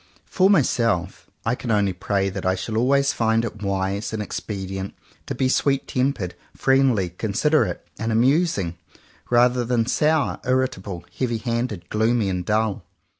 [0.25, 4.95] For myself, I can only pray that I shall always find it wise and expedient
[5.27, 8.79] to be sweet tempered, friendly, considerate, and amusing;
[9.29, 12.83] rather than sour, irritable, heavy handed, gloomy, and dull.